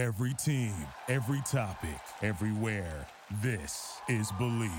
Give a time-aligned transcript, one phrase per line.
[0.00, 0.72] Every team,
[1.08, 3.06] every topic, everywhere.
[3.42, 4.72] This is Bleav.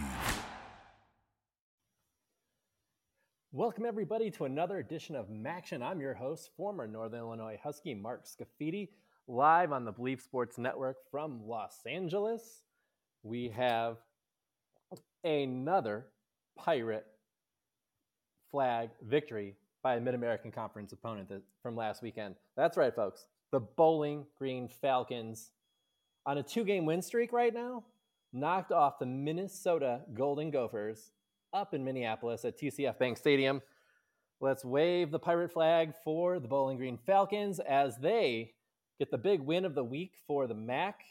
[3.52, 5.84] Welcome, everybody, to another edition of MACtion.
[5.84, 8.90] I'm your host, former Northern Illinois Husky Mark Scafidi,
[9.28, 12.64] live on the Bleav Sports Network from Los Angeles.
[13.22, 13.98] We have
[15.24, 16.08] another
[16.58, 17.06] Pirate
[18.50, 19.54] flag victory
[19.84, 21.32] by a Mid American Conference opponent
[21.62, 22.34] from last weekend.
[22.58, 23.28] That's right, folks.
[23.52, 25.52] The Bowling Green Falcons,
[26.26, 27.84] on a two game win streak right now,
[28.32, 31.12] knocked off the Minnesota Golden Gophers
[31.54, 33.62] up in Minneapolis at TCF Bank Stadium.
[34.40, 38.54] Let's wave the pirate flag for the Bowling Green Falcons as they
[38.98, 41.02] get the big win of the week for the MAC.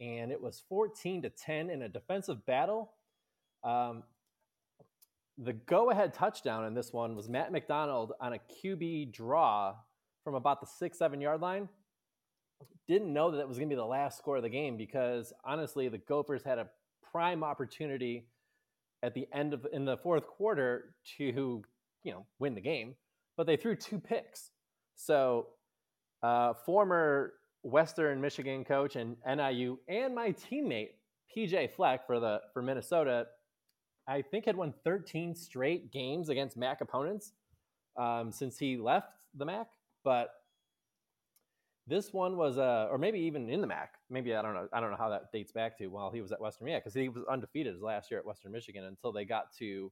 [0.00, 2.92] And it was 14 to 10 in a defensive battle.
[3.62, 4.02] Um,
[5.38, 9.74] the go ahead touchdown in this one was Matt McDonald on a QB draw
[10.26, 11.68] from about the six, seven yard line.
[12.88, 15.32] Didn't know that it was going to be the last score of the game because
[15.44, 16.66] honestly, the Gophers had a
[17.12, 18.26] prime opportunity
[19.04, 21.62] at the end of in the fourth quarter to
[22.02, 22.96] you know win the game,
[23.36, 24.50] but they threw two picks.
[24.96, 25.46] So,
[26.24, 30.90] uh, former Western Michigan coach and NIU and my teammate
[31.36, 33.26] PJ Fleck for the for Minnesota,
[34.08, 37.30] I think had won 13 straight games against MAC opponents
[37.96, 39.68] um, since he left the MAC.
[40.06, 40.30] But
[41.88, 43.94] this one was, uh, or maybe even in the MAC.
[44.08, 44.68] Maybe I don't know.
[44.72, 46.94] I don't know how that dates back to while he was at Western Michigan because
[46.94, 49.90] he was undefeated his last year at Western Michigan until they got to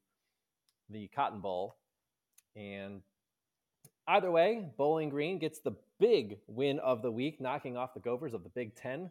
[0.89, 1.75] the Cotton Bowl.
[2.55, 3.03] And
[4.07, 8.35] either way, Bowling Green gets the big win of the week, knocking off the Gophers
[8.35, 9.11] of the Big Ten.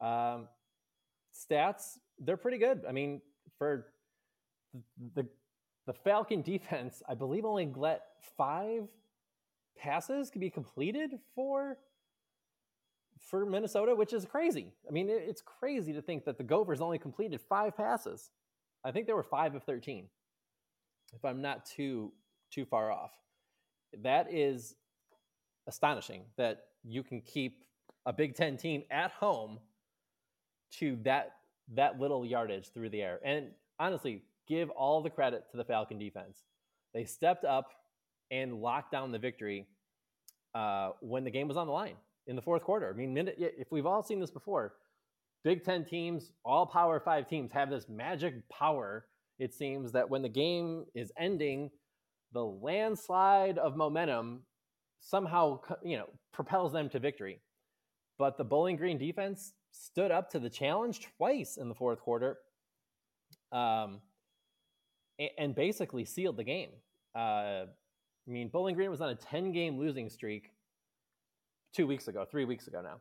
[0.00, 0.48] Um,
[1.38, 2.84] stats, they're pretty good.
[2.88, 3.20] I mean,
[3.58, 3.88] for
[4.72, 5.28] the, the
[5.86, 8.04] the Falcon defense, I believe only let
[8.38, 8.88] five
[9.76, 11.78] passes can be completed for
[13.20, 14.72] for Minnesota, which is crazy.
[14.88, 18.30] I mean, it's crazy to think that the Gophers only completed five passes.
[18.82, 20.06] I think they were five of 13,
[21.12, 22.12] if I'm not too
[22.50, 23.12] too far off.
[24.02, 24.74] That is
[25.66, 27.62] astonishing that you can keep
[28.06, 29.58] a Big Ten team at home
[30.78, 31.36] to that
[31.74, 33.20] that little yardage through the air.
[33.24, 36.42] And honestly, give all the credit to the Falcon defense.
[36.92, 37.70] They stepped up
[38.30, 39.66] and locked down the victory
[40.54, 41.96] uh, when the game was on the line
[42.26, 42.88] in the fourth quarter.
[42.88, 44.74] I mean, if we've all seen this before,
[45.42, 49.06] Big Ten teams, all Power Five teams have this magic power.
[49.38, 51.70] It seems that when the game is ending,
[52.32, 54.42] the landslide of momentum
[55.00, 57.40] somehow you know propels them to victory.
[58.18, 62.36] But the Bowling Green defense stood up to the challenge twice in the fourth quarter,
[63.50, 64.00] um,
[65.38, 66.70] and basically sealed the game.
[67.14, 67.64] Uh,
[68.30, 70.52] I mean, Bowling Green was on a 10 game losing streak
[71.74, 73.00] two weeks ago, three weeks ago now.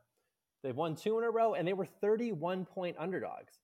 [0.63, 3.59] They've won two in a row, and they were 31 point underdogs.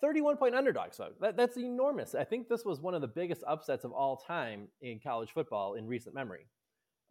[0.00, 2.14] 31 point underdogs, so that, that's enormous.
[2.14, 5.74] I think this was one of the biggest upsets of all time in college football
[5.74, 6.46] in recent memory.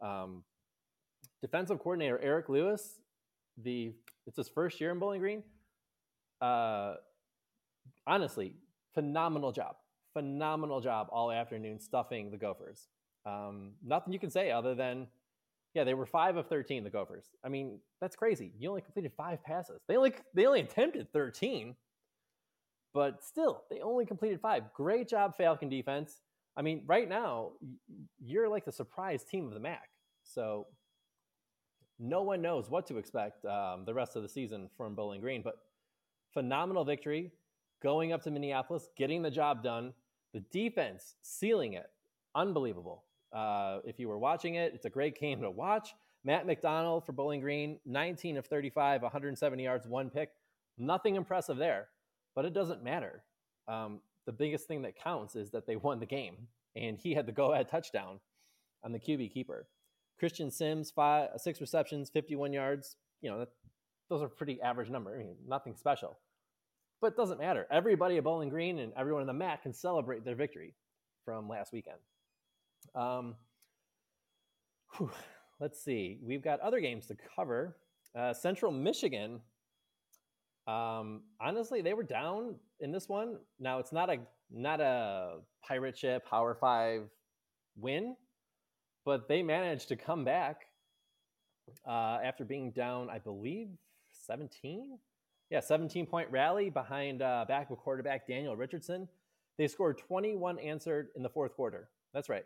[0.00, 0.42] Um,
[1.42, 2.98] defensive coordinator Eric Lewis,
[3.62, 3.92] the
[4.26, 5.42] it's his first year in Bowling Green.
[6.40, 6.94] Uh,
[8.06, 8.54] honestly,
[8.94, 9.76] phenomenal job,
[10.14, 12.88] phenomenal job all afternoon stuffing the Gophers.
[13.26, 15.06] Um, nothing you can say other than
[15.74, 16.82] yeah, they were five of thirteen.
[16.84, 17.26] The Gophers.
[17.44, 18.52] I mean, that's crazy.
[18.58, 19.80] You only completed five passes.
[19.88, 21.76] They only they only attempted thirteen,
[22.92, 24.64] but still, they only completed five.
[24.74, 26.20] Great job, Falcon defense.
[26.56, 27.52] I mean, right now,
[28.18, 29.88] you're like the surprise team of the MAC.
[30.24, 30.66] So
[31.98, 35.42] no one knows what to expect um, the rest of the season from Bowling Green.
[35.42, 35.54] But
[36.34, 37.30] phenomenal victory,
[37.82, 39.92] going up to Minneapolis, getting the job done.
[40.32, 41.90] The defense sealing it,
[42.34, 43.04] unbelievable.
[43.32, 45.94] Uh, if you were watching it, it's a great game to watch.
[46.24, 50.30] Matt McDonald for Bowling Green, 19 of 35, 170 yards, one pick.
[50.76, 51.88] Nothing impressive there,
[52.34, 53.22] but it doesn't matter.
[53.68, 56.36] Um, the biggest thing that counts is that they won the game,
[56.76, 58.20] and he had the go ahead touchdown
[58.82, 59.66] on the QB keeper.
[60.18, 62.96] Christian Sims, five, six receptions, 51 yards.
[63.22, 63.48] You know, that,
[64.08, 65.14] those are pretty average number.
[65.14, 66.18] I mean, nothing special.
[67.00, 67.66] But it doesn't matter.
[67.70, 70.74] Everybody at Bowling Green and everyone in the MAC can celebrate their victory
[71.24, 71.96] from last weekend.
[72.94, 73.34] Um,
[74.96, 75.10] whew,
[75.60, 76.18] let's see.
[76.22, 77.76] We've got other games to cover.
[78.16, 79.40] Uh, Central Michigan.
[80.66, 83.36] Um, honestly, they were down in this one.
[83.58, 84.18] Now it's not a
[84.50, 87.02] not a pirate ship Power Five
[87.76, 88.16] win,
[89.04, 90.66] but they managed to come back
[91.86, 93.68] uh, after being down, I believe,
[94.26, 94.98] 17.
[95.50, 99.08] Yeah, 17 point rally behind uh, backup quarterback Daniel Richardson.
[99.58, 101.88] They scored 21 answered in the fourth quarter.
[102.14, 102.44] That's right.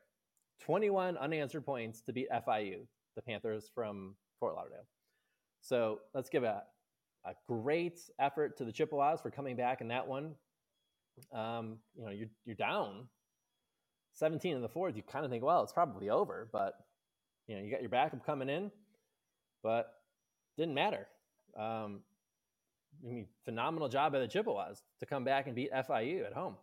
[0.60, 2.86] 21 unanswered points to beat FIU,
[3.16, 4.86] the Panthers from Fort Lauderdale.
[5.60, 6.62] So let's give a,
[7.24, 10.34] a great effort to the Chippewas for coming back in that one.
[11.32, 13.08] Um, you know, you're, you're down
[14.14, 14.96] 17 in the fourth.
[14.96, 16.74] You kind of think, well, it's probably over, but
[17.46, 18.70] you know, you got your backup coming in,
[19.62, 19.92] but
[20.56, 21.06] didn't matter.
[21.58, 22.00] Um,
[23.04, 26.56] I mean, phenomenal job by the Chippewas to come back and beat FIU at home.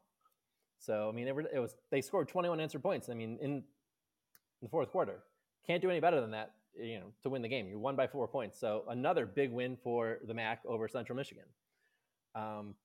[0.80, 3.10] So I mean, it, it was they scored 21 answer points.
[3.10, 3.64] I mean, in
[4.62, 5.24] the fourth quarter,
[5.66, 6.54] can't do any better than that.
[6.80, 8.60] You know, to win the game, you won by four points.
[8.60, 11.44] So another big win for the MAC over Central Michigan.
[12.34, 12.76] Um,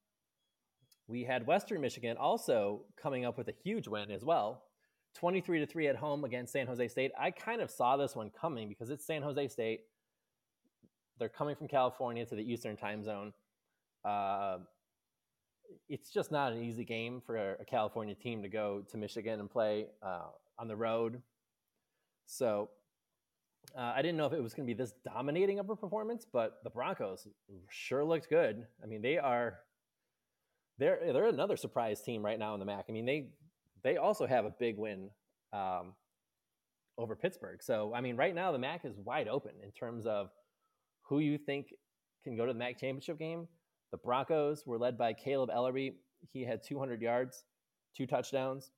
[1.08, 4.64] we had Western Michigan also coming up with a huge win as well,
[5.14, 7.12] 23 to three at home against San Jose State.
[7.18, 9.82] I kind of saw this one coming because it's San Jose State.
[11.18, 13.32] They're coming from California to the Eastern time zone.
[14.04, 14.58] Uh,
[15.88, 19.50] it's just not an easy game for a California team to go to Michigan and
[19.50, 20.26] play uh,
[20.58, 21.22] on the road.
[22.26, 22.70] So
[23.76, 26.26] uh, I didn't know if it was going to be this dominating of a performance,
[26.30, 27.26] but the Broncos
[27.68, 28.66] sure looked good.
[28.82, 29.58] I mean, they are
[30.78, 32.86] they're they're another surprise team right now in the MAC.
[32.88, 33.28] I mean, they
[33.82, 35.10] they also have a big win
[35.52, 35.94] um,
[36.98, 37.62] over Pittsburgh.
[37.62, 40.30] So I mean, right now the MAC is wide open in terms of
[41.02, 41.68] who you think
[42.24, 43.46] can go to the MAC championship game.
[43.92, 45.94] The Broncos were led by Kaleb Eleby.
[46.32, 47.44] He had 200 yards,
[47.96, 48.70] two touchdowns.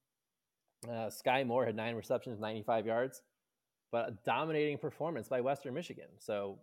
[0.87, 3.23] Uh, Skyy Moore had nine receptions, 95 yards,
[3.91, 6.09] but a dominating performance by Western Michigan.
[6.19, 6.59] So,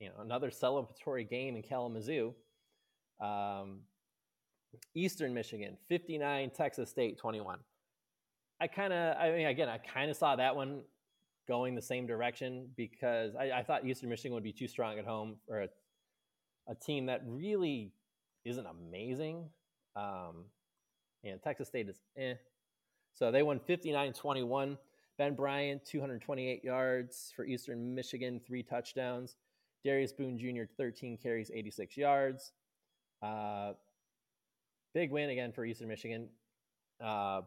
[0.00, 2.34] you know, another celebratory game in Kalamazoo.
[3.20, 3.80] Um,
[4.94, 7.58] Eastern Michigan, 59, Texas State, 21.
[8.60, 10.82] I kind of, I mean, again, I kind of saw that one
[11.46, 15.04] going the same direction because I, I, thought Eastern Michigan would be too strong at
[15.04, 15.68] home for a
[16.68, 17.92] a team that really
[18.44, 19.48] isn't amazing.
[19.96, 20.46] Um,
[21.22, 22.34] and Texas State is eh.
[23.14, 24.78] So they won 59 21.
[25.18, 29.36] Ben Bryant, 228 yards for Eastern Michigan, three touchdowns.
[29.84, 32.52] Darius Boone Jr., 13 carries, 86 yards.
[33.22, 33.72] Uh,
[34.94, 36.28] big win again for Eastern Michigan.
[37.02, 37.42] Uh,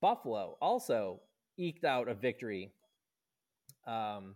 [0.00, 1.20] Buffalo also
[1.56, 2.70] eked out a victory,
[3.86, 4.34] um,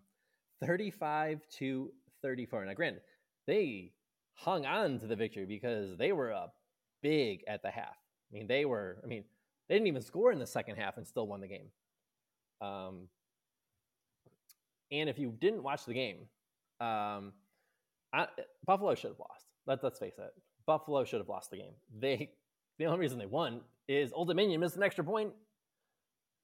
[0.64, 1.90] 35 to
[2.22, 2.64] 34.
[2.64, 3.02] Now, granted,
[3.46, 3.92] they
[4.34, 6.54] hung on to the victory because they were up
[7.02, 7.96] big at the half.
[8.32, 9.24] I mean, they were, I mean,
[9.68, 11.68] they didn't even score in the second half and still won the game.
[12.60, 13.08] Um,
[14.90, 16.18] and if you didn't watch the game,
[16.80, 17.32] um,
[18.12, 18.26] I,
[18.66, 19.46] Buffalo should have lost.
[19.66, 20.32] Let, let's face it.
[20.66, 21.72] Buffalo should have lost the game.
[21.98, 22.30] They,
[22.78, 25.32] the only reason they won is Old Dominion missed an extra point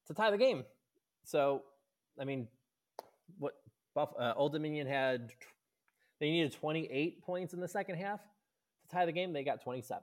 [0.07, 0.65] to tie the game.
[1.25, 1.63] So,
[2.21, 2.49] I mean,
[3.39, 3.55] what
[3.95, 5.33] Buff, uh, Old Dominion had
[6.21, 9.33] they needed 28 points in the second half to tie the game.
[9.33, 10.03] They got 27.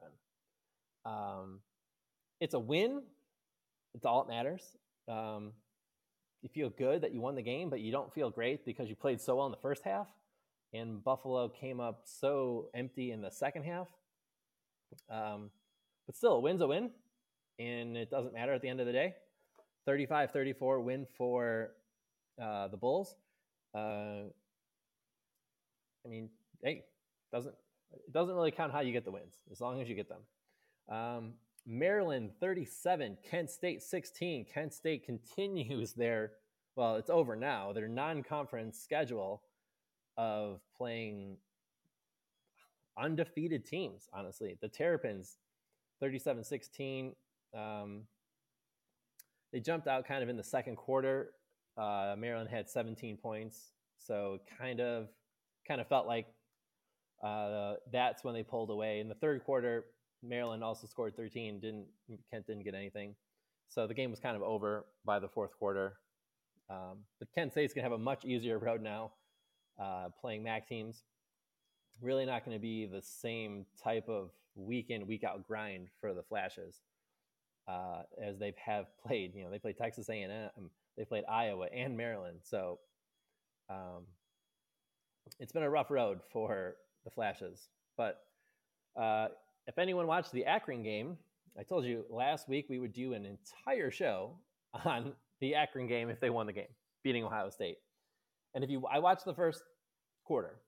[1.06, 1.60] Um,
[2.40, 3.02] it's a win.
[3.94, 4.64] It's all that matters.
[5.08, 5.54] Um,
[6.42, 8.96] you feel good that you won the game, but you don't feel great because you
[8.96, 10.08] played so well in the first half.
[10.74, 13.88] And Buffalo came up so empty in the second half.
[15.10, 15.50] Um,
[16.06, 16.92] but still, a win's a win.
[17.60, 19.16] And it doesn't matter at the end of the day.
[19.86, 21.72] 35 34 win for
[22.42, 23.16] uh, the Bulls.
[23.74, 24.30] Uh,
[26.06, 26.30] I mean,
[26.62, 26.84] hey,
[27.32, 27.56] doesn't
[27.94, 30.22] it doesn't really count how you get the wins as long as you get them.
[30.90, 31.34] Um,
[31.68, 34.46] Maryland 37, Kent State 16.
[34.52, 36.32] Kent State continues their
[36.78, 37.74] well, it's over now.
[37.74, 39.42] Their non-conference schedule
[40.16, 41.38] of playing
[42.98, 44.08] undefeated teams.
[44.14, 45.38] Honestly, the Terrapins
[46.04, 47.14] 37-16.
[47.58, 48.04] Um,
[49.52, 51.32] they jumped out kind of in the second quarter.
[51.76, 55.08] Uh, Maryland had 17 points, so kind of
[55.68, 56.28] kind of felt like
[57.24, 59.00] uh, that's when they pulled away.
[59.00, 59.86] In the third quarter,
[60.24, 61.60] Maryland also scored 13.
[61.60, 61.86] Didn't
[62.32, 63.16] Kent didn't get anything,
[63.70, 65.98] so the game was kind of over by the fourth quarter.
[66.70, 69.12] Um, but Kent State's gonna have a much easier road now,
[69.82, 71.04] uh, playing MAC teams.
[72.02, 76.14] Really not going to be the same type of week in week out grind for
[76.14, 76.82] the Flashes
[77.68, 79.34] uh, as they have played.
[79.34, 82.80] You know, they played Texas A&M, they played Iowa and Maryland, so.
[83.70, 84.04] Um,
[85.40, 87.70] it's been a rough road for the Flashes.
[87.98, 88.20] But
[89.00, 89.30] uh,
[89.68, 91.18] if anyone watched the Akron game,
[91.60, 94.32] I told you last week we would do an entire show
[94.86, 97.78] on the Akron game if they won the game, beating Ohio State.
[98.56, 99.62] And if you, I watched the first
[100.24, 100.60] quarter,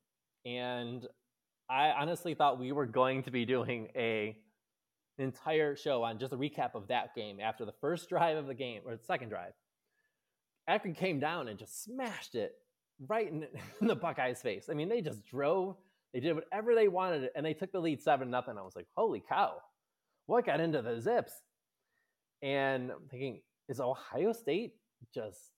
[0.46, 1.08] and
[1.70, 4.38] I honestly thought we were going to be doing a
[5.18, 8.54] entire show on just a recap of that game after the first drive of the
[8.54, 9.54] game or the second drive.
[10.68, 12.56] Akron came down and just smashed it
[13.08, 13.46] right in,
[13.82, 14.68] in the Buckeyes' face.
[14.70, 15.76] I mean, they just drove.
[16.14, 18.58] They did whatever they wanted, and they took the lead seven nothing.
[18.58, 19.54] I was like, holy cow,
[20.26, 21.34] what got into the Zips?
[22.42, 24.74] And I'm thinking, is Ohio State
[25.14, 25.52] just.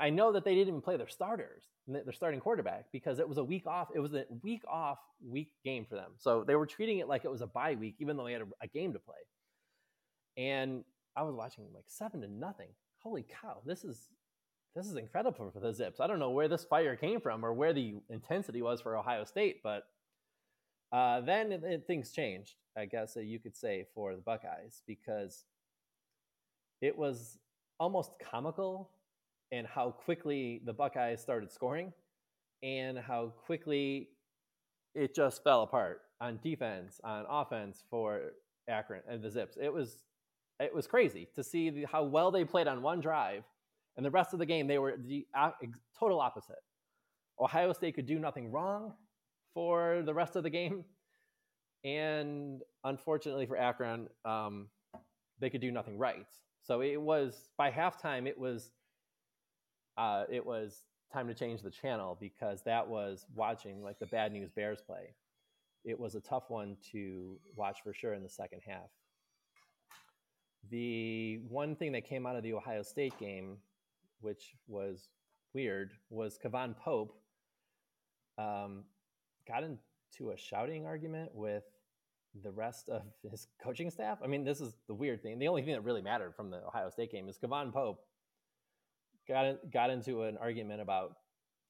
[0.00, 3.36] I know that they didn't even play their starters, their starting quarterback, because it was
[3.36, 3.88] a week off.
[3.94, 6.12] It was a week off week game for them.
[6.16, 8.40] So they were treating it like it was a bye week, even though they had
[8.40, 9.14] a, a game to play.
[10.38, 10.84] And
[11.14, 12.68] I was watching like seven to nothing.
[13.02, 13.58] Holy cow!
[13.66, 14.08] This is
[14.74, 16.00] this is incredible for the Zips.
[16.00, 19.24] I don't know where this fire came from or where the intensity was for Ohio
[19.24, 19.84] State, but
[20.94, 25.44] uh, then it, it, things changed, I guess you could say, for the Buckeyes because
[26.80, 27.38] it was
[27.80, 28.90] almost comical
[29.50, 31.92] in how quickly the Buckeyes started scoring
[32.62, 34.10] and how quickly
[34.94, 38.30] it just fell apart on defense, on offense for
[38.68, 39.58] Akron and the Zips.
[39.60, 40.04] It was
[40.60, 43.42] it was crazy to see the, how well they played on one drive,
[43.96, 45.50] and the rest of the game they were the uh,
[45.98, 46.62] total opposite.
[47.40, 48.92] Ohio State could do nothing wrong
[49.54, 50.84] for the rest of the game,
[51.84, 54.68] and unfortunately for Akron, um,
[55.40, 56.26] they could do nothing right.
[56.62, 58.70] So it was by halftime, it was
[59.96, 64.32] uh, it was time to change the channel because that was watching like the bad
[64.32, 65.14] news Bears play.
[65.84, 68.90] It was a tough one to watch for sure in the second half.
[70.70, 73.58] The one thing that came out of the Ohio State game,
[74.20, 75.08] which was
[75.52, 77.14] weird, was K'Vaughan Pope
[78.38, 78.84] um,
[79.46, 81.64] got into a shouting argument with
[82.42, 84.18] the rest of his coaching staff.
[84.22, 85.38] I mean, this is the weird thing.
[85.38, 88.00] The only thing that really mattered from the Ohio State game is K'Vaughan Pope
[89.28, 91.16] got got into an argument about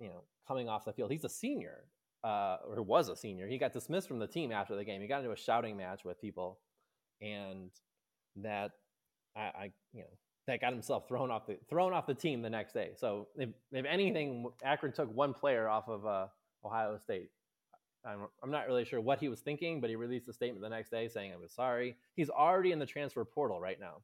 [0.01, 1.11] you know coming off the field.
[1.11, 1.85] He's a senior,
[2.23, 3.47] uh, or was a senior.
[3.47, 5.01] He got dismissed from the team after the game.
[5.01, 6.59] He got into a shouting match with people,
[7.21, 7.71] and
[8.37, 8.73] that
[9.37, 12.51] I, I you know that got himself thrown off the thrown off the team the
[12.51, 12.91] next day.
[12.97, 16.27] So if, if anything, Akron took one player off of uh,
[16.65, 17.31] Ohio State.
[18.07, 20.69] I'm, I'm not really sure what he was thinking, but he released a statement the
[20.69, 21.97] next day saying I was sorry.
[22.17, 24.03] He's already in the transfer portal right now.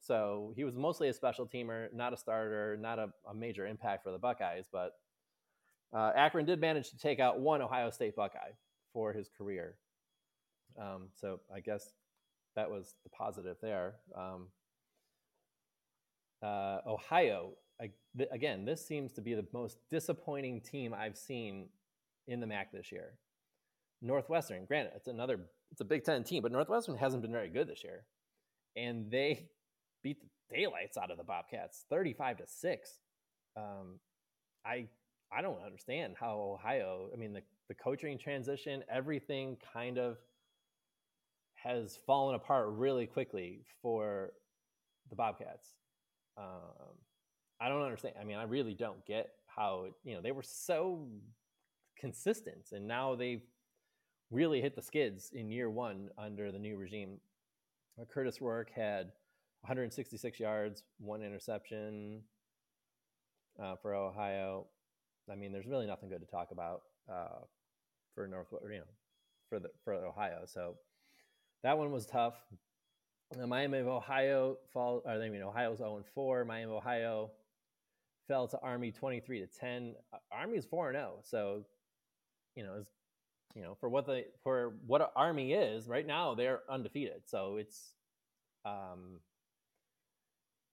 [0.00, 4.04] So he was mostly a special teamer, not a starter, not a, a major impact
[4.04, 4.66] for the Buckeyes.
[4.70, 4.92] But
[5.92, 8.52] uh, Akron did manage to take out one Ohio State Buckeye
[8.92, 9.74] for his career.
[10.80, 11.92] Um, so I guess
[12.56, 13.96] that was the positive there.
[14.16, 14.46] Um,
[16.42, 21.68] uh, Ohio, I, th- again, this seems to be the most disappointing team I've seen
[22.28, 23.14] in the MAC this year.
[24.00, 25.40] Northwestern, granted, it's another,
[25.72, 28.04] it's a Big Ten team, but Northwestern hasn't been very good this year,
[28.76, 29.48] and they
[30.04, 33.00] beat the daylights out of the Bobcats, thirty-five to six.
[33.56, 33.98] Um,
[34.64, 34.86] I
[35.32, 37.08] I don't understand how Ohio.
[37.12, 40.18] I mean, the the coaching transition, everything kind of
[41.56, 44.30] has fallen apart really quickly for
[45.10, 45.74] the Bobcats.
[46.36, 46.94] Um,
[47.60, 48.14] I don't understand.
[48.20, 51.08] I mean, I really don't get how you know they were so
[51.98, 53.42] consistent, and now they've
[54.30, 57.18] really hit the skids in year one under the new regime.
[58.14, 59.06] Kurtis Rourke had
[59.62, 62.22] 166 yards, one interception
[63.60, 64.66] uh, for Ohio.
[65.30, 67.40] I mean, there's really nothing good to talk about uh,
[68.14, 68.84] for North, you know,
[69.48, 70.42] for the for Ohio.
[70.46, 70.76] So
[71.62, 72.34] that one was tough.
[73.36, 76.44] The Miami of Ohio fall, or I mean, Ohio was 0 4.
[76.44, 77.30] Miami Ohio
[78.26, 79.94] fell to Army 23 to 10.
[80.32, 81.18] Army is 4 0.
[81.24, 81.64] So,
[82.58, 82.88] you know, is
[83.54, 87.22] you know, for what the for what Army is right now, they're undefeated.
[87.26, 87.94] So it's
[88.64, 89.20] um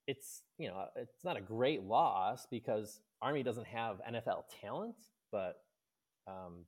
[0.07, 4.95] it's you know it's not a great loss because Army doesn't have NFL talent,
[5.31, 5.57] but
[6.27, 6.65] um,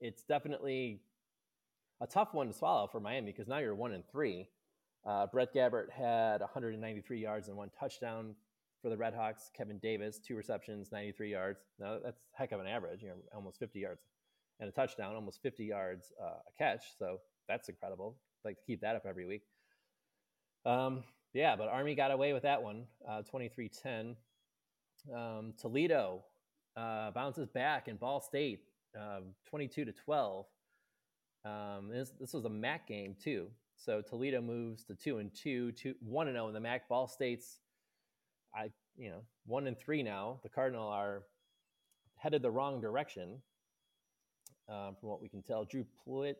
[0.00, 1.00] it's definitely
[2.00, 4.48] a tough one to swallow for Miami because now you're one and three.
[5.06, 8.34] Uh, Brett Gabbert had 193 yards and one touchdown
[8.82, 9.50] for the Redhawks.
[9.56, 11.60] Kevin Davis, two receptions, 93 yards.
[11.78, 14.02] Now that's heck of an average, you know, almost 50 yards
[14.60, 16.82] and a touchdown, almost 50 yards uh, a catch.
[16.98, 17.18] So
[17.48, 18.16] that's incredible.
[18.44, 19.42] I'd like to keep that up every week.
[20.64, 24.16] Um, yeah, but Army got away with that one, uh, 23-10.
[25.14, 26.22] Um, Toledo
[26.76, 28.60] uh, bounces back in Ball State,
[28.98, 30.46] uh, 22 to 12.
[31.44, 33.48] Um, this, this was a MAC game too.
[33.76, 36.86] So Toledo moves to two and two, two one and zero oh in the MAC.
[36.88, 37.60] Ball State's,
[38.54, 40.40] I you know, one and three now.
[40.42, 41.22] The Cardinal are
[42.16, 43.40] headed the wrong direction,
[44.68, 45.64] um, from what we can tell.
[45.64, 46.36] Drew Plitt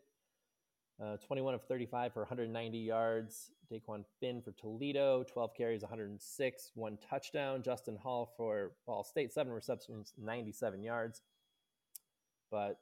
[1.02, 3.50] uh, 21 of 35 for 190 yards.
[3.72, 7.62] Dequan Finn for Toledo, 12 carries, 106, one touchdown.
[7.62, 11.22] Justin Hall for Ball State, seven receptions, 97 yards.
[12.50, 12.78] But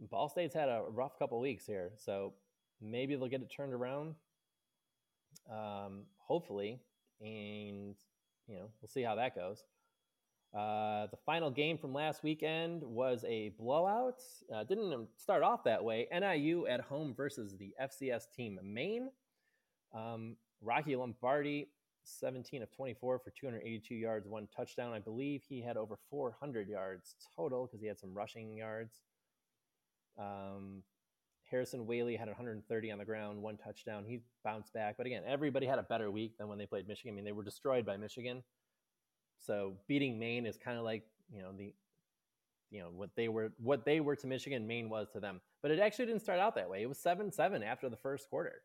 [0.00, 2.32] Ball State's had a rough couple weeks here, so
[2.80, 4.14] maybe they'll get it turned around.
[5.50, 6.80] Um, hopefully,
[7.20, 7.96] and
[8.48, 9.64] you know we'll see how that goes.
[10.54, 14.22] Uh, the final game from last weekend was a blowout.
[14.54, 16.06] Uh, didn't start off that way.
[16.10, 19.10] NIU at home versus the FCS team Maine.
[19.94, 21.68] Um, Rocky Lombardi
[22.06, 24.92] 17 of 24 for 282 yards, one touchdown.
[24.92, 29.00] I believe he had over 400 yards total because he had some rushing yards.
[30.18, 30.82] Um,
[31.50, 34.04] Harrison Waylee had 130 on the ground, one touchdown.
[34.06, 34.96] He bounced back.
[34.96, 37.14] But again, everybody had a better week than when they played Michigan.
[37.14, 38.42] I mean, they were destroyed by Michigan.
[39.38, 41.72] So beating Maine is kind of like, you know, the
[42.70, 45.40] you know what they were what they were to Michigan, Maine was to them.
[45.62, 46.82] But it actually didn't start out that way.
[46.82, 48.62] It was seven seven after the first quarter.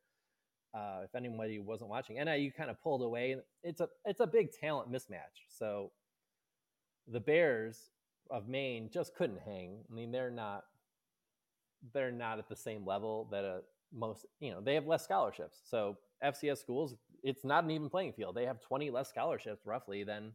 [0.73, 3.35] Uh, if anybody wasn't watching, NIU kind of pulled away.
[3.63, 5.45] It's a it's a big talent mismatch.
[5.49, 5.91] So
[7.07, 7.91] the Bears
[8.29, 9.83] of Maine just couldn't hang.
[9.89, 10.63] I mean, they're not
[11.93, 13.61] they're not at the same level that a
[13.93, 15.59] most you know they have less scholarships.
[15.63, 18.35] So FCS schools, it's not an even playing field.
[18.35, 20.31] They have 20 less scholarships roughly than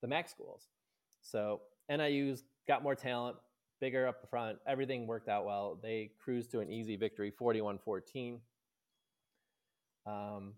[0.00, 0.68] the MAC schools.
[1.22, 1.60] So
[1.90, 3.36] NIU's got more talent,
[3.80, 4.58] bigger up front.
[4.66, 5.78] Everything worked out well.
[5.82, 8.40] They cruised to an easy victory, 41 14.
[10.06, 10.52] Um,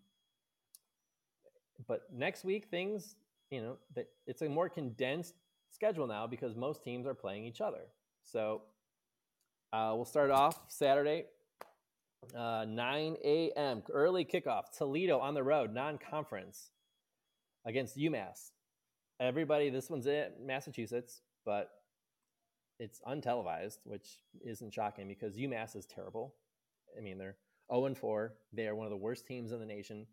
[1.86, 3.16] but next week, things,
[3.50, 3.76] you know,
[4.26, 5.34] it's a more condensed
[5.70, 7.82] schedule now because most teams are playing each other.
[8.22, 8.62] So
[9.76, 11.24] uh, we'll start off Saturday,
[12.34, 13.82] uh, 9 a.m.
[13.92, 14.70] early kickoff.
[14.76, 16.70] Toledo on the road, non-conference
[17.66, 18.52] against UMass.
[19.20, 21.68] Everybody, this one's in Massachusetts, but
[22.78, 26.34] it's untelevised, which isn't shocking because UMass is terrible.
[26.96, 27.36] I mean, they're
[27.70, 28.32] 0 and 4.
[28.54, 30.06] They are one of the worst teams in the nation.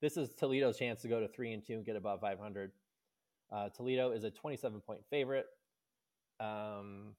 [0.00, 2.72] This is Toledo's chance to go to 3 and 2 and get above 500.
[3.52, 5.46] Uh, Toledo is a 27 point favorite.
[6.38, 7.16] Um,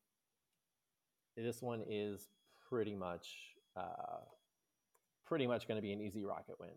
[1.36, 2.30] this one is
[2.70, 3.28] pretty much
[3.76, 4.22] uh,
[5.26, 6.70] pretty much going to be an easy rocket win.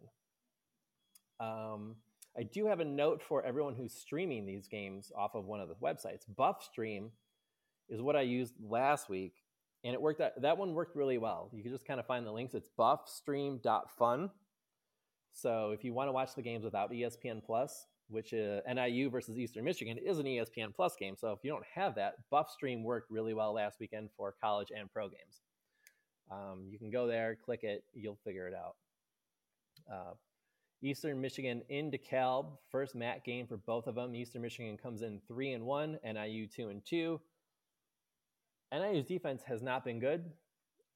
[1.40, 1.96] Um,
[2.38, 5.68] I do have a note for everyone who's streaming these games off of one of
[5.68, 6.22] the websites.
[6.32, 7.10] BuffStream
[7.88, 9.34] is what I used last week,
[9.82, 10.20] and it worked.
[10.20, 11.50] Out, that one worked really well.
[11.52, 12.54] You can just kind of find the links.
[12.54, 14.30] It's buffstream.fun.
[15.32, 19.38] So if you want to watch the games without ESPN Plus, which uh, NIU versus
[19.38, 21.16] Eastern Michigan is an ESPN Plus game.
[21.18, 24.90] So if you don't have that, BuffStream worked really well last weekend for college and
[24.90, 25.42] pro games.
[26.30, 28.76] Um, you can go there, click it, you'll figure it out.
[29.92, 30.14] Uh,
[30.82, 34.14] Eastern Michigan in DeKalb, first MAC game for both of them.
[34.14, 37.20] Eastern Michigan comes in three and one, NIU two and two.
[38.72, 40.24] NIU's defense has not been good.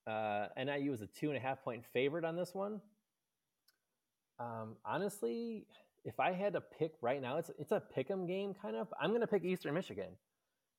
[0.07, 2.81] Uh, NIU is a two and a half point favorite on this one.
[4.39, 5.67] Um, honestly,
[6.05, 8.89] if I had to pick right now, it's it's a pick 'em game kind of.
[9.01, 10.17] I'm going to pick Eastern Michigan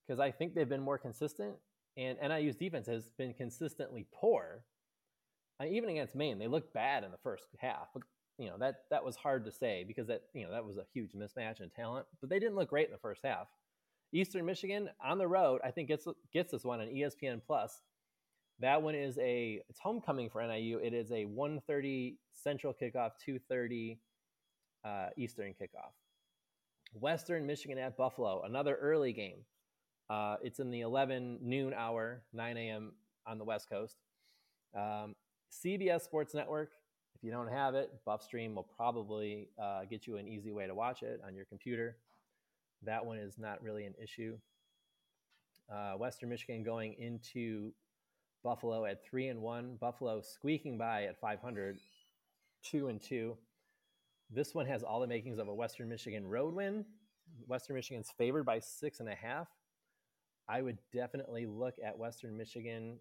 [0.07, 1.55] because I think they've been more consistent,
[1.97, 4.63] and NIU's defense has been consistently poor.
[5.61, 7.87] Uh, even against Maine, they looked bad in the first half.
[8.37, 10.85] You know that that was hard to say because that you know that was a
[10.93, 12.05] huge mismatch in talent.
[12.21, 13.47] But they didn't look great in the first half.
[14.11, 17.81] Eastern Michigan on the road, I think gets gets this one on ESPN Plus.
[18.59, 20.79] That one is a it's homecoming for NIU.
[20.79, 23.99] It is a 1:30 Central kickoff, 2:30
[24.83, 25.93] uh, Eastern kickoff.
[26.93, 29.39] Western Michigan at Buffalo, another early game.
[30.09, 32.93] Uh, it's in the 11 noon hour, 9 a.m.
[33.27, 33.97] on the West Coast.
[34.75, 35.15] Um,
[35.51, 36.71] CBS Sports Network.
[37.15, 40.73] If you don't have it, BuffStream will probably uh, get you an easy way to
[40.73, 41.97] watch it on your computer.
[42.83, 44.37] That one is not really an issue.
[45.71, 47.71] Uh, Western Michigan going into
[48.43, 49.77] Buffalo at three and one.
[49.79, 51.77] Buffalo squeaking by at 500,
[52.63, 53.37] two and two.
[54.29, 56.85] This one has all the makings of a Western Michigan road win.
[57.47, 59.47] Western Michigan's favored by six and a half.
[60.47, 62.97] I would definitely look at Western Michigan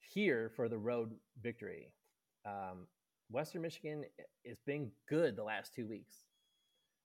[0.00, 1.92] here for the road victory.
[2.46, 2.86] Um,
[3.30, 4.04] Western Michigan
[4.46, 6.16] has been good the last two weeks.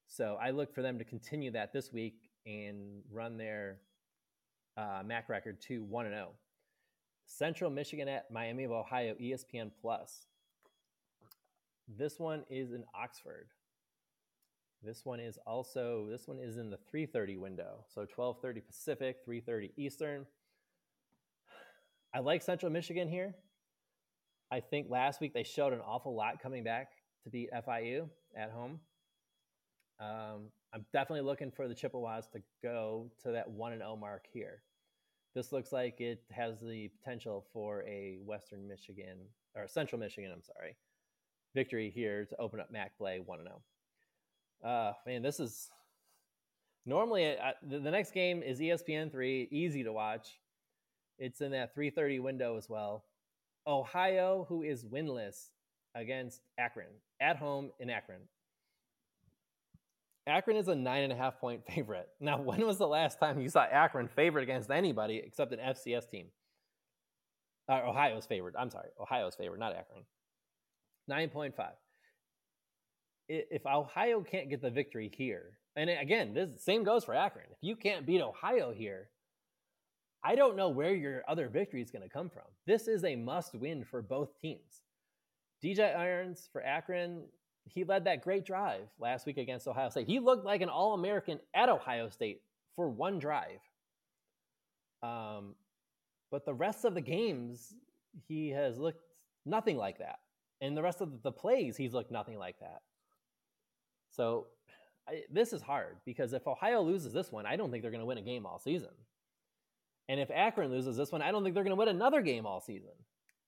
[0.08, 3.80] So I look for them to continue that this week and run their
[4.78, 6.30] uh, MAC record to 1 0.
[7.26, 10.28] Central Michigan at Miami of Ohio, ESPN Plus.
[11.88, 13.48] This one is in Oxford.
[14.82, 17.86] This one is also this one is in the 3:30 window.
[17.88, 20.26] So 12:30 Pacific, 3:30 Eastern.
[22.14, 23.34] I like Central Michigan here.
[24.52, 26.92] I think last week they showed an awful lot coming back
[27.24, 28.80] to beat FIU at home.
[30.00, 34.62] Um, I'm definitely looking for the Chippewas to go to that 1 0 mark here.
[35.34, 39.18] This looks like it has the potential for a Western Michigan
[39.56, 40.76] or Central Michigan, I'm sorry,
[41.54, 43.62] victory here to open up MAC play 1 0.
[44.64, 45.70] Uh, man, this is
[46.86, 50.40] normally uh, the, the next game is ESPN 3, easy to watch.
[51.20, 53.06] It's in that 3:30 window as well.
[53.68, 55.50] Ohio, who is winless
[55.96, 56.88] against Akron
[57.22, 58.22] at home in Akron.
[60.26, 62.10] Akron is a nine and a half point favorite.
[62.20, 66.10] Now, when was the last time you saw Akron favored against anybody except an FCS
[66.10, 66.28] team?
[67.70, 68.56] Uh, Ohio's favored.
[68.58, 70.04] I'm sorry, Ohio's favored, not Akron.
[71.10, 71.54] 9.5.
[73.28, 77.46] if Ohio can't get the victory here, and again, this same goes for Akron.
[77.52, 79.10] If you can't beat Ohio here,
[80.24, 82.44] I don't know where your other victory is going to come from.
[82.66, 84.84] This is a must win for both teams.
[85.64, 87.24] DJ Irons for Akron,
[87.66, 90.08] he led that great drive last week against Ohio State.
[90.08, 92.42] He looked like an All American at Ohio State
[92.76, 93.60] for one drive.
[95.02, 95.56] Um,
[96.32, 97.74] but the rest of the games,
[98.28, 99.04] he has looked
[99.46, 100.20] nothing like that.
[100.64, 102.82] And the rest of the plays, he's looked nothing like that.
[104.12, 104.48] So
[105.10, 108.00] I, this is hard because if Ohio loses this one, I don't think they're going
[108.00, 108.94] to win a game all season.
[110.08, 112.46] And if Akron loses this one, I don't think they're going to win another game
[112.46, 112.94] all season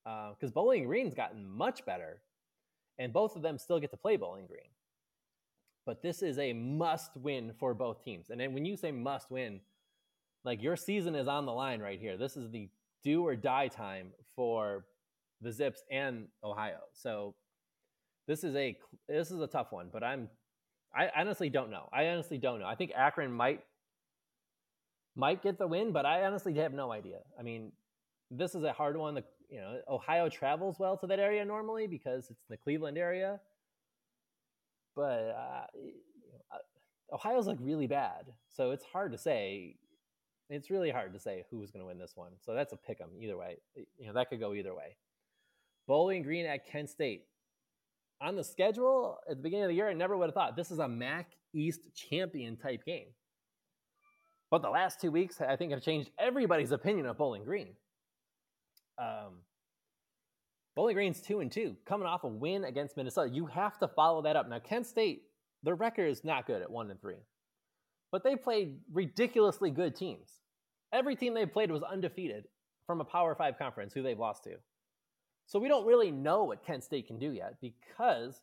[0.03, 2.19] because uh, Bowling Green's gotten much better,
[2.99, 4.69] and both of them still get to play Bowling Green.
[5.85, 8.29] But this is a must win for both teams.
[8.29, 9.61] And then when you say must win,
[10.43, 12.17] like your season is on the line right here.
[12.17, 12.67] This is the
[13.03, 14.85] do or die time for
[15.45, 16.79] the Zips and Ohio.
[16.93, 17.35] So
[18.27, 18.75] this is a
[19.07, 20.27] this is a tough one, but I'm
[20.93, 21.87] I honestly don't know.
[21.93, 22.65] I honestly don't know.
[22.65, 23.61] I think Akron might
[25.15, 27.19] might get the win, but I honestly have no idea.
[27.39, 27.71] I mean,
[28.31, 29.15] this is a hard one.
[29.15, 33.39] The, you know, Ohio travels well to that area normally because it's the Cleveland area,
[34.95, 35.67] but uh,
[36.51, 39.75] uh, Ohio's like really bad, so it's hard to say.
[40.47, 42.33] It's really hard to say who's going to win this one.
[42.39, 43.57] So that's a pick 'em either way.
[43.97, 44.95] You know, that could go either way.
[45.87, 47.25] Bowling Green at Kent State.
[48.21, 50.71] On the schedule at the beginning of the year, I never would have thought this
[50.71, 53.07] is a MAC East champion type game.
[54.49, 57.69] But the last two weeks, I think, have changed everybody's opinion of Bowling Green.
[58.97, 59.41] Um,
[60.75, 63.29] Bowling Green's two and two, coming off a win against Minnesota.
[63.33, 64.47] You have to follow that up.
[64.49, 65.23] Now, Kent State,
[65.63, 67.23] their record is not good at one and three,
[68.11, 70.29] but they played ridiculously good teams.
[70.93, 72.45] Every team they played was undefeated
[72.87, 74.55] from a Power Five conference who they've lost to.
[75.47, 78.41] So we don't really know what Kent State can do yet because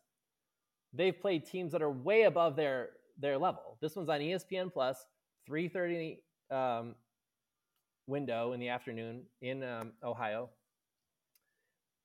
[0.93, 2.89] they've played teams that are way above their
[3.19, 3.77] their level.
[3.81, 5.05] This one's on ESPN Plus.
[5.49, 6.17] 3.30
[6.51, 6.95] um,
[8.07, 10.49] window in the afternoon in um, Ohio.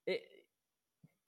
[0.07, 0.21] It,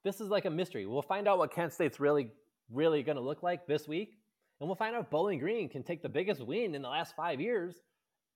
[0.03, 0.85] this is like a mystery.
[0.85, 2.31] We'll find out what Kent State's really,
[2.71, 4.17] really going to look like this week.
[4.59, 7.15] And we'll find out if Bowling Green can take the biggest win in the last
[7.15, 7.75] five years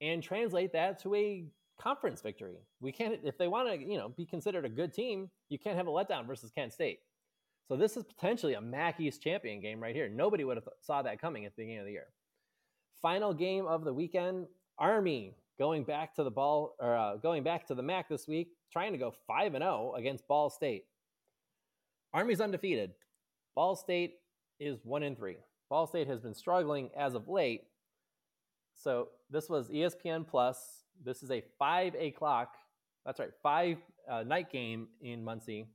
[0.01, 1.45] and translate that to a
[1.79, 2.57] conference victory.
[2.79, 5.77] We can't, if they want to, you know, be considered a good team, you can't
[5.77, 6.99] have a letdown versus Kent State.
[7.67, 10.07] So this is potentially a MAC East champion game right here.
[10.07, 12.07] Nobody would have saw that coming at the beginning of the year.
[13.01, 17.67] Final game of the weekend Army going back to the ball or uh, going back
[17.67, 20.85] to the MAC this week, trying to go 5 and 0 against Ball State.
[22.13, 22.91] Army's undefeated.
[23.55, 24.15] Ball State
[24.59, 25.38] is 1 and 3.
[25.69, 27.63] Ball State has been struggling as of late.
[28.75, 30.84] So this was ESPN Plus.
[31.03, 32.55] This is a 5 o'clock,
[33.05, 33.77] that's right, 5
[34.10, 35.67] uh, night game in Muncie.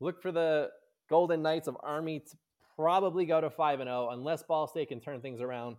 [0.00, 0.70] Look for the
[1.08, 2.36] Golden Knights of Army to
[2.76, 5.76] probably go to 5 and 0 unless Ball State can turn things around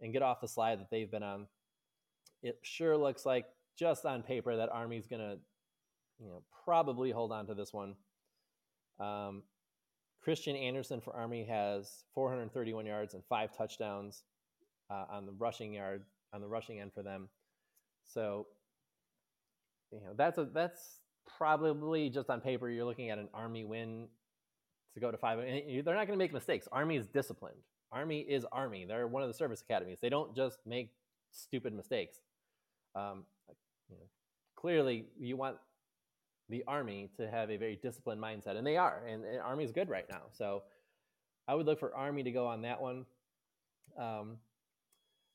[0.00, 1.46] and get off the slide that they've been on.
[2.42, 5.38] It sure looks like just on paper that Army's going to,
[6.18, 7.94] you know, probably hold on to this one.
[9.00, 9.42] Um,
[10.22, 14.24] Christian Anderson for Army has 431 yards and five touchdowns
[14.90, 17.28] uh, on the rushing yard on the rushing end for them.
[18.06, 18.46] So,
[19.92, 21.00] you know, that's a that's
[21.38, 24.08] probably just on paper you're looking at an Army win
[24.94, 25.38] to go to five.
[25.38, 26.68] And they're not going to make mistakes.
[26.72, 27.58] Army is disciplined.
[27.92, 28.84] Army is Army.
[28.84, 29.98] They're one of the service academies.
[30.00, 30.90] They don't just make
[31.32, 32.18] stupid mistakes.
[32.94, 33.24] Um,
[33.88, 34.06] you know,
[34.56, 35.56] clearly, you want
[36.48, 39.02] the Army to have a very disciplined mindset, and they are.
[39.06, 40.22] And, and Army is good right now.
[40.32, 40.62] So
[41.46, 43.04] I would look for Army to go on that one.
[43.98, 44.38] Um,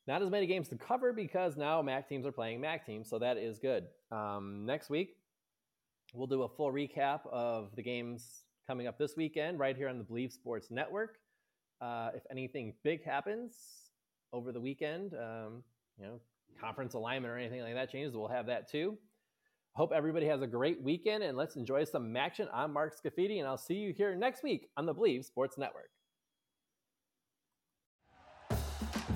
[0.07, 3.19] not as many games to cover because now MAC teams are playing MAC teams, so
[3.19, 3.85] that is good.
[4.11, 5.15] Um, next week,
[6.13, 9.97] we'll do a full recap of the games coming up this weekend right here on
[9.97, 11.17] the Bleav Sports Network.
[11.81, 13.55] Uh, if anything big happens
[14.33, 15.63] over the weekend, um,
[15.97, 16.19] you know,
[16.59, 18.97] conference alignment or anything like that changes, we'll have that too.
[19.73, 22.47] Hope everybody has a great weekend and let's enjoy some action.
[22.53, 25.89] I'm Mark Scafidi and I'll see you here next week on the Bleav Sports Network.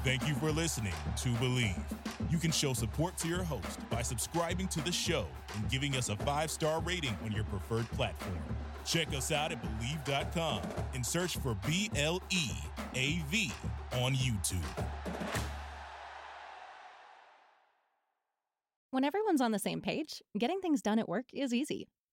[0.06, 1.84] Thank you for listening to Bleav.
[2.30, 6.10] You can show support to your host by subscribing to the show and giving us
[6.10, 8.38] a five star rating on your preferred platform.
[8.86, 10.62] Check us out at Bleav.com
[10.94, 12.52] and search for B L E
[12.94, 13.52] A V
[13.94, 14.86] on YouTube.
[18.91, 21.88] When everyone's on the same page, getting things done at work is easy.